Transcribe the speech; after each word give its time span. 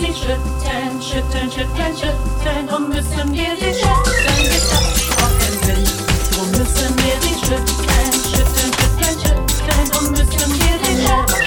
Dikkatin 0.00 0.12
şu 0.14 0.26
ten 0.64 1.00
şu 1.00 1.32
ten 1.32 1.50
şu 1.50 1.76
ten 1.76 1.94
şu 1.94 2.06
ten. 2.44 2.68
O 2.68 2.80
müssen 2.80 3.32
wir 3.34 3.56
dich 3.56 3.76
schützen 3.76 4.44
Getroffen 4.44 5.54
sind 5.66 5.88
Drum 6.32 6.48
müssen 6.50 6.96
wir 6.98 7.16
dich 7.20 7.40
schützen 7.40 8.12
Schützen 8.30 8.70
schützen 8.78 9.14
schützen 9.20 10.10
müssen 10.10 10.52
wir 10.52 10.78
dich 10.78 11.08
schützen 11.08 11.39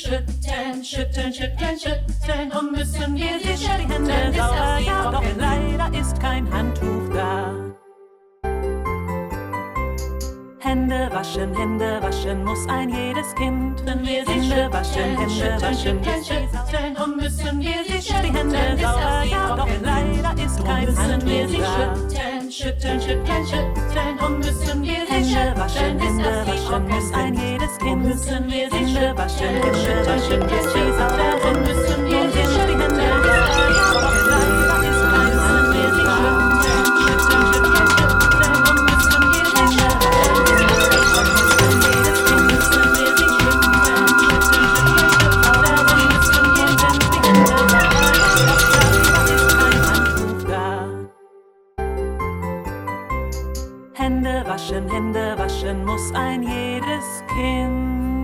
schütteln, 0.00 0.84
schütteln, 0.84 1.32
schütteln, 1.32 1.78
schütteln 1.78 2.52
und 2.58 2.72
müssen 2.72 3.14
wir 3.14 3.38
sie 3.40 3.48
Die 3.48 3.64
schütteln, 3.64 3.90
Hände 3.90 4.32
sauber, 4.38 4.78
ja, 4.84 5.10
doch 5.10 5.24
leider 5.36 5.98
ist 5.98 6.18
kein 6.20 6.50
Handtuch 6.52 7.12
da. 7.12 7.54
Hände 10.60 11.08
waschen, 11.12 11.54
Hände 11.56 11.98
waschen 12.02 12.44
muss 12.44 12.66
ein 12.68 12.90
jedes 12.90 13.34
Kind. 13.34 13.84
Müssen 13.84 14.06
wir 14.06 14.24
sie 14.24 14.32
Hände 14.32 14.72
waschen, 14.72 15.18
Hände 15.18 15.62
waschen, 15.62 16.04
schütteln, 16.04 16.96
und 16.96 17.16
müssen 17.16 17.60
wir 17.60 17.84
sie 17.86 17.92
Die 17.92 18.02
schütteln, 18.02 18.34
Hände 18.34 18.58
bis 18.72 18.82
sauber, 18.82 19.24
ja, 19.24 19.56
doch 19.56 19.68
leider 19.82 20.44
ist 20.44 20.64
kein 20.64 20.96
Handtuch 20.96 21.58
da. 21.58 21.96
schütteln, 21.96 22.50
schütteln, 22.50 23.00
schütteln, 23.00 23.46
schütteln 23.46 24.18
und 24.26 24.38
müssen 24.38 24.82
wir 24.82 24.89
doch 29.14 29.26
trocken 29.26 29.74
sind. 29.74 29.90
leider 29.94 30.16
ist 30.16 30.28
kein 30.30 31.62
Müssen 31.62 32.04
wir 32.06 32.22
sie 32.30 32.44
schütteln, 32.54 32.90
Hände 53.94 54.44
waschen, 54.46 54.88
Hände 54.88 55.34
waschen 55.36 55.84
muss 55.84 56.12
ein 56.14 56.42
jedes 56.42 57.22
Kind. 57.28 58.19